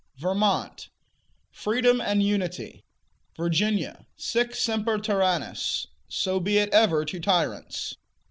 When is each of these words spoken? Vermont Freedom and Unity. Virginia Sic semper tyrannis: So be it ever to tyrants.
Vermont 0.17 0.89
Freedom 1.51 2.01
and 2.01 2.23
Unity. 2.23 2.83
Virginia 3.37 4.07
Sic 4.17 4.55
semper 4.55 4.97
tyrannis: 4.97 5.85
So 6.07 6.39
be 6.39 6.57
it 6.57 6.69
ever 6.69 7.05
to 7.05 7.19
tyrants. 7.19 7.97